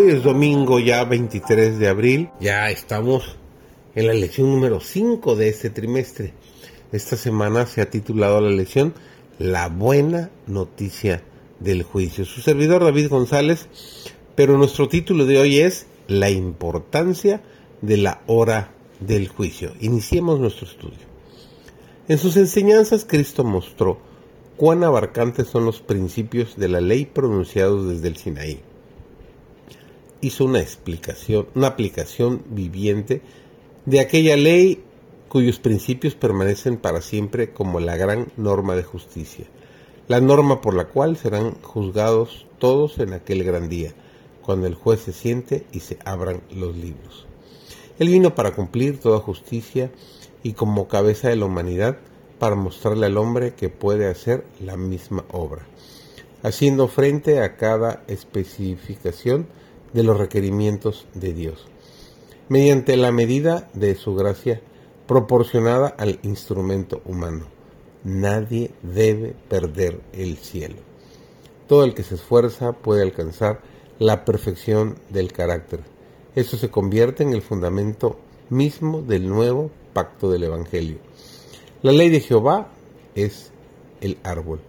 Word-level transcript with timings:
Hoy 0.00 0.12
es 0.12 0.22
domingo 0.22 0.78
ya 0.78 1.04
23 1.04 1.78
de 1.78 1.86
abril, 1.86 2.30
ya 2.40 2.70
estamos 2.70 3.36
en 3.94 4.06
la 4.06 4.14
lección 4.14 4.50
número 4.50 4.80
5 4.80 5.36
de 5.36 5.50
este 5.50 5.68
trimestre. 5.68 6.32
Esta 6.90 7.18
semana 7.18 7.66
se 7.66 7.82
ha 7.82 7.90
titulado 7.90 8.40
la 8.40 8.48
lección 8.48 8.94
La 9.38 9.68
buena 9.68 10.30
noticia 10.46 11.22
del 11.58 11.82
juicio. 11.82 12.24
Su 12.24 12.40
servidor 12.40 12.82
David 12.82 13.10
González, 13.10 13.68
pero 14.36 14.56
nuestro 14.56 14.88
título 14.88 15.26
de 15.26 15.38
hoy 15.38 15.58
es 15.58 15.86
La 16.08 16.30
importancia 16.30 17.42
de 17.82 17.98
la 17.98 18.22
hora 18.26 18.72
del 19.00 19.28
juicio. 19.28 19.74
Iniciemos 19.80 20.40
nuestro 20.40 20.66
estudio. 20.66 21.10
En 22.08 22.16
sus 22.16 22.38
enseñanzas 22.38 23.04
Cristo 23.04 23.44
mostró 23.44 23.98
cuán 24.56 24.82
abarcantes 24.82 25.48
son 25.48 25.66
los 25.66 25.82
principios 25.82 26.56
de 26.56 26.68
la 26.68 26.80
ley 26.80 27.04
pronunciados 27.04 27.86
desde 27.86 28.08
el 28.08 28.16
Sinaí 28.16 28.62
hizo 30.20 30.44
una 30.44 30.60
explicación, 30.60 31.46
una 31.54 31.68
aplicación 31.68 32.42
viviente 32.50 33.22
de 33.86 34.00
aquella 34.00 34.36
ley 34.36 34.82
cuyos 35.28 35.58
principios 35.58 36.14
permanecen 36.14 36.76
para 36.76 37.00
siempre 37.00 37.52
como 37.52 37.80
la 37.80 37.96
gran 37.96 38.32
norma 38.36 38.74
de 38.74 38.82
justicia, 38.82 39.46
la 40.08 40.20
norma 40.20 40.60
por 40.60 40.74
la 40.74 40.86
cual 40.86 41.16
serán 41.16 41.52
juzgados 41.62 42.46
todos 42.58 42.98
en 42.98 43.12
aquel 43.12 43.44
gran 43.44 43.68
día, 43.68 43.92
cuando 44.42 44.66
el 44.66 44.74
juez 44.74 45.00
se 45.00 45.12
siente 45.12 45.66
y 45.72 45.80
se 45.80 45.98
abran 46.04 46.42
los 46.50 46.76
libros. 46.76 47.26
Él 48.00 48.08
vino 48.08 48.34
para 48.34 48.54
cumplir 48.54 48.98
toda 48.98 49.20
justicia 49.20 49.92
y 50.42 50.54
como 50.54 50.88
cabeza 50.88 51.28
de 51.28 51.36
la 51.36 51.44
humanidad 51.44 51.98
para 52.40 52.56
mostrarle 52.56 53.06
al 53.06 53.18
hombre 53.18 53.54
que 53.54 53.68
puede 53.68 54.08
hacer 54.08 54.44
la 54.58 54.76
misma 54.76 55.24
obra, 55.30 55.66
haciendo 56.42 56.88
frente 56.88 57.40
a 57.40 57.56
cada 57.56 58.02
especificación 58.08 59.46
de 59.92 60.02
los 60.02 60.18
requerimientos 60.18 61.06
de 61.14 61.32
Dios, 61.32 61.66
mediante 62.48 62.96
la 62.96 63.12
medida 63.12 63.68
de 63.74 63.94
su 63.94 64.14
gracia 64.14 64.60
proporcionada 65.06 65.88
al 65.88 66.20
instrumento 66.22 67.02
humano. 67.04 67.46
Nadie 68.04 68.70
debe 68.82 69.34
perder 69.48 70.00
el 70.12 70.36
cielo. 70.36 70.76
Todo 71.66 71.84
el 71.84 71.94
que 71.94 72.02
se 72.02 72.14
esfuerza 72.14 72.72
puede 72.72 73.02
alcanzar 73.02 73.60
la 73.98 74.24
perfección 74.24 74.96
del 75.10 75.32
carácter. 75.32 75.80
Eso 76.34 76.56
se 76.56 76.70
convierte 76.70 77.22
en 77.22 77.32
el 77.32 77.42
fundamento 77.42 78.18
mismo 78.48 79.02
del 79.02 79.28
nuevo 79.28 79.70
pacto 79.92 80.30
del 80.30 80.44
Evangelio. 80.44 80.98
La 81.82 81.92
ley 81.92 82.08
de 82.08 82.20
Jehová 82.20 82.68
es 83.14 83.52
el 84.00 84.18
árbol. 84.22 84.60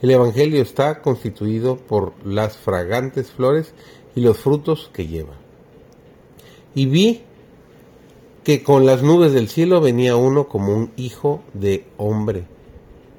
El 0.00 0.12
Evangelio 0.12 0.62
está 0.62 1.02
constituido 1.02 1.76
por 1.76 2.14
las 2.24 2.56
fragantes 2.56 3.30
flores 3.32 3.74
y 4.18 4.20
los 4.20 4.36
frutos 4.36 4.90
que 4.92 5.06
lleva. 5.06 5.34
Y 6.74 6.86
vi 6.86 7.22
que 8.42 8.64
con 8.64 8.84
las 8.84 9.00
nubes 9.00 9.32
del 9.32 9.48
cielo 9.48 9.80
venía 9.80 10.16
uno 10.16 10.48
como 10.48 10.74
un 10.74 10.90
hijo 10.96 11.40
de 11.54 11.86
hombre. 11.98 12.44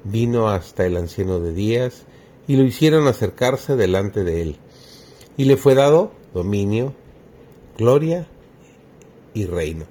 Vino 0.04 0.50
hasta 0.50 0.84
el 0.84 0.98
anciano 0.98 1.40
de 1.40 1.54
días 1.54 2.04
y 2.46 2.56
lo 2.56 2.64
hicieron 2.64 3.06
acercarse 3.06 3.76
delante 3.76 4.24
de 4.24 4.42
él. 4.42 4.56
Y 5.38 5.44
le 5.44 5.56
fue 5.56 5.74
dado 5.74 6.12
dominio, 6.34 6.92
gloria 7.78 8.28
y 9.32 9.46
reino, 9.46 9.86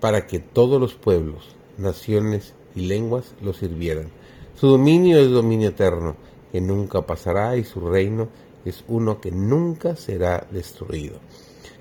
para 0.00 0.26
que 0.26 0.40
todos 0.40 0.80
los 0.80 0.94
pueblos, 0.94 1.54
naciones 1.76 2.54
y 2.74 2.80
lenguas 2.80 3.32
lo 3.40 3.52
sirvieran. 3.52 4.10
Su 4.56 4.66
dominio 4.66 5.20
es 5.20 5.30
dominio 5.30 5.68
eterno, 5.68 6.16
que 6.50 6.60
nunca 6.60 7.02
pasará, 7.02 7.56
y 7.56 7.62
su 7.62 7.78
reino 7.78 8.26
es 8.68 8.84
uno 8.88 9.20
que 9.20 9.30
nunca 9.30 9.96
será 9.96 10.46
destruido. 10.50 11.18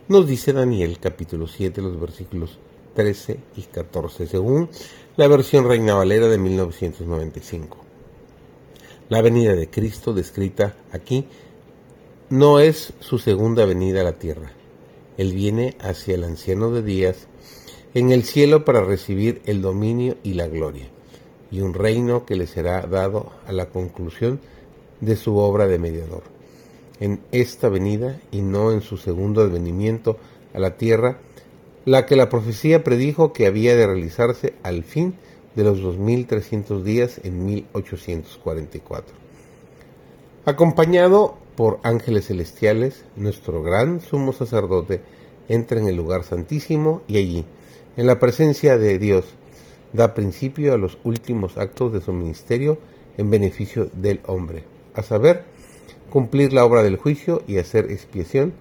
Nos 0.07 0.25
dice 0.25 0.53
Daniel 0.53 0.99
capítulo 1.01 1.47
7, 1.47 1.81
los 1.81 1.99
versículos 1.99 2.57
13 2.95 3.37
y 3.57 3.61
14, 3.63 4.25
según 4.25 4.69
la 5.17 5.27
versión 5.27 5.67
Reina 5.67 5.95
Valera 5.95 6.27
de 6.27 6.37
1995. 6.37 7.77
La 9.09 9.21
venida 9.21 9.53
de 9.53 9.69
Cristo 9.69 10.13
descrita 10.13 10.75
aquí 10.91 11.25
no 12.29 12.59
es 12.59 12.93
su 12.99 13.19
segunda 13.19 13.65
venida 13.65 14.01
a 14.01 14.05
la 14.05 14.17
tierra. 14.19 14.51
Él 15.17 15.33
viene 15.33 15.75
hacia 15.79 16.15
el 16.15 16.23
anciano 16.23 16.71
de 16.71 16.83
días 16.83 17.27
en 17.93 18.11
el 18.11 18.23
cielo 18.23 18.63
para 18.65 18.83
recibir 18.83 19.41
el 19.45 19.61
dominio 19.61 20.17
y 20.23 20.33
la 20.33 20.47
gloria, 20.47 20.87
y 21.51 21.61
un 21.61 21.73
reino 21.73 22.25
que 22.25 22.35
le 22.35 22.47
será 22.47 22.81
dado 22.81 23.31
a 23.45 23.51
la 23.51 23.69
conclusión 23.69 24.39
de 25.01 25.15
su 25.15 25.37
obra 25.37 25.67
de 25.67 25.79
mediador 25.79 26.36
en 26.99 27.19
esta 27.31 27.69
venida 27.69 28.19
y 28.31 28.41
no 28.41 28.71
en 28.71 28.81
su 28.81 28.97
segundo 28.97 29.41
advenimiento 29.41 30.17
a 30.53 30.59
la 30.59 30.77
tierra, 30.77 31.17
la 31.85 32.05
que 32.05 32.15
la 32.15 32.29
profecía 32.29 32.83
predijo 32.83 33.33
que 33.33 33.45
había 33.45 33.75
de 33.75 33.87
realizarse 33.87 34.53
al 34.63 34.83
fin 34.83 35.15
de 35.55 35.63
los 35.63 35.81
2300 35.81 36.83
días 36.83 37.21
en 37.23 37.45
1844. 37.45 39.15
Acompañado 40.45 41.37
por 41.55 41.79
ángeles 41.83 42.27
celestiales, 42.27 43.03
nuestro 43.15 43.63
gran 43.63 43.99
sumo 44.01 44.33
sacerdote 44.33 45.01
entra 45.49 45.79
en 45.79 45.87
el 45.87 45.95
lugar 45.95 46.23
santísimo 46.23 47.01
y 47.07 47.17
allí, 47.17 47.45
en 47.95 48.05
la 48.05 48.19
presencia 48.19 48.77
de 48.77 48.99
Dios, 48.99 49.25
da 49.93 50.13
principio 50.13 50.73
a 50.73 50.77
los 50.77 50.97
últimos 51.03 51.57
actos 51.57 51.93
de 51.93 52.01
su 52.01 52.13
ministerio 52.13 52.77
en 53.17 53.31
beneficio 53.31 53.89
del 53.93 54.19
hombre, 54.27 54.63
a 54.93 55.01
saber, 55.01 55.43
cumplir 56.09 56.53
la 56.53 56.65
obra 56.65 56.83
del 56.83 56.97
juicio 56.97 57.43
y 57.47 57.57
hacer 57.57 57.91
expiación 57.91 58.53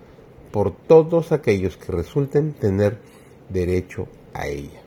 por 0.51 0.75
todos 0.75 1.33
aquellos 1.33 1.77
que 1.77 1.93
resulten 1.93 2.53
tener 2.53 2.99
derecho 3.49 4.09
a 4.33 4.47
ella. 4.47 4.83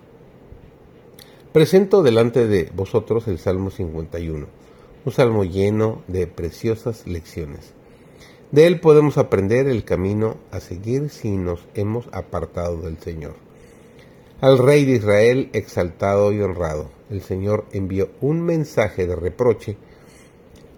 Presento 1.54 2.04
delante 2.04 2.48
de 2.48 2.72
vosotros 2.76 3.28
el 3.28 3.40
Salmo 3.40 3.72
51, 3.72 4.48
un 5.06 5.12
salmo 5.12 5.44
lleno 5.44 6.04
de 6.08 6.28
preciosas 6.28 7.08
lecciones. 7.08 7.74
De 8.52 8.66
él 8.66 8.80
podemos 8.80 9.18
aprender 9.18 9.68
el 9.68 9.84
camino 9.84 10.38
a 10.52 10.60
seguir 10.60 11.10
si 11.10 11.38
nos 11.38 11.60
hemos 11.76 12.08
apartado 12.12 12.82
del 12.82 12.98
Señor. 12.98 13.36
Al 14.42 14.58
Rey 14.58 14.86
de 14.86 14.94
Israel 14.94 15.50
exaltado 15.54 16.32
y 16.32 16.42
honrado, 16.42 16.90
el 17.10 17.22
Señor 17.22 17.66
envió 17.72 18.10
un 18.22 18.42
mensaje 18.42 19.06
de 19.06 19.16
reproche 19.16 19.78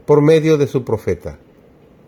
por 0.05 0.21
medio 0.21 0.57
de 0.57 0.67
su 0.67 0.83
profeta, 0.83 1.37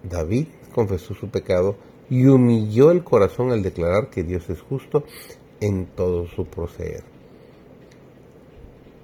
David 0.03 0.47
confesó 0.73 1.13
su 1.13 1.29
pecado 1.29 1.75
y 2.09 2.25
humilló 2.25 2.91
el 2.91 3.03
corazón 3.03 3.51
al 3.51 3.63
declarar 3.63 4.09
que 4.09 4.23
Dios 4.23 4.49
es 4.49 4.61
justo 4.61 5.03
en 5.61 5.87
todo 5.87 6.27
su 6.27 6.45
proceder. 6.45 7.03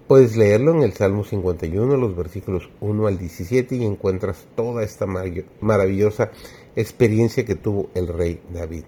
Puedes 0.07 0.35
leerlo 0.35 0.73
en 0.73 0.81
el 0.81 0.93
Salmo 0.93 1.23
51, 1.23 1.95
los 1.95 2.15
versículos 2.15 2.69
1 2.81 3.07
al 3.07 3.17
17 3.19 3.75
y 3.75 3.85
encuentras 3.85 4.47
toda 4.55 4.83
esta 4.83 5.05
maravillosa 5.05 6.31
experiencia 6.75 7.45
que 7.45 7.55
tuvo 7.55 7.89
el 7.93 8.07
rey 8.07 8.41
David. 8.51 8.85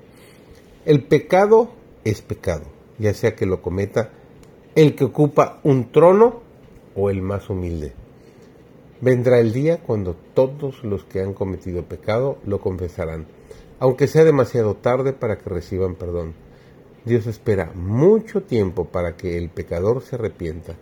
El 0.83 1.03
pecado 1.03 1.69
es 2.03 2.21
pecado, 2.23 2.63
ya 2.97 3.13
sea 3.13 3.35
que 3.35 3.45
lo 3.45 3.61
cometa 3.61 4.09
el 4.73 4.95
que 4.95 5.03
ocupa 5.03 5.59
un 5.63 5.91
trono 5.91 6.41
o 6.95 7.09
el 7.09 7.21
más 7.21 7.49
humilde. 7.49 7.93
Vendrá 9.01 9.39
el 9.39 9.51
día 9.51 9.79
cuando 9.79 10.15
todos 10.35 10.83
los 10.83 11.03
que 11.05 11.21
han 11.21 11.33
cometido 11.33 11.85
pecado 11.85 12.37
lo 12.45 12.61
confesarán, 12.61 13.25
aunque 13.79 14.05
sea 14.05 14.23
demasiado 14.23 14.75
tarde 14.75 15.11
para 15.11 15.39
que 15.39 15.49
reciban 15.49 15.95
perdón. 15.95 16.35
Dios 17.03 17.25
espera 17.25 17.71
mucho 17.73 18.43
tiempo 18.43 18.85
para 18.85 19.17
que 19.17 19.39
el 19.39 19.49
pecador 19.49 20.03
se 20.03 20.17
arrepienta. 20.17 20.75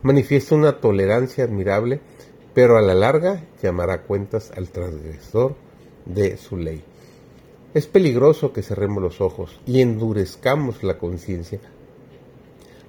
Manifiesta 0.00 0.54
una 0.54 0.80
tolerancia 0.80 1.44
admirable, 1.44 2.00
pero 2.54 2.78
a 2.78 2.80
la 2.80 2.94
larga 2.94 3.44
llamará 3.62 4.04
cuentas 4.04 4.52
al 4.56 4.70
transgresor 4.70 5.54
de 6.06 6.38
su 6.38 6.56
ley. 6.56 6.82
Es 7.74 7.86
peligroso 7.86 8.54
que 8.54 8.62
cerremos 8.62 9.02
los 9.02 9.20
ojos 9.20 9.60
y 9.66 9.82
endurezcamos 9.82 10.82
la 10.82 10.96
conciencia 10.96 11.60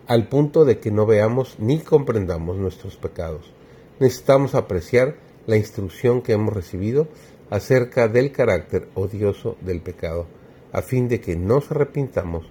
al 0.08 0.30
punto 0.30 0.64
de 0.64 0.80
que 0.80 0.92
no 0.92 1.06
veamos 1.06 1.58
ni 1.60 1.80
comprendamos 1.80 2.56
nuestros 2.56 2.96
pecados 2.96 3.57
necesitamos 4.00 4.56
apreciar 4.56 5.16
la 5.46 5.58
instrucción 5.58 6.22
que 6.22 6.34
hemos 6.34 6.54
recibido 6.54 7.08
acerca 7.50 8.08
del 8.08 8.32
carácter 8.32 8.90
odioso 8.96 9.58
del 9.62 9.82
pecado, 9.82 10.28
a 10.74 10.82
fin 10.82 11.08
de 11.08 11.22
que 11.22 11.36
nos 11.36 11.72
arrepintamos 11.72 12.46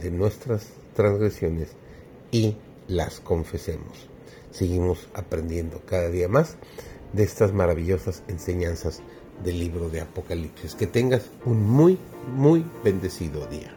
de 0.00 0.10
nuestras 0.10 0.68
transgresiones 0.94 1.70
y 2.30 2.56
las 2.88 3.20
confesemos. 3.20 4.08
Seguimos 4.50 5.08
aprendiendo 5.14 5.80
cada 5.86 6.10
día 6.10 6.28
más 6.28 6.56
de 7.12 7.24
estas 7.24 7.52
maravillosas 7.52 8.22
enseñanzas 8.28 9.02
del 9.42 9.58
libro 9.58 9.88
de 9.88 10.00
Apocalipsis. 10.00 10.74
Que 10.74 10.86
tengas 10.86 11.30
un 11.44 11.64
muy, 11.64 11.98
muy 12.34 12.64
bendecido 12.84 13.46
día. 13.46 13.74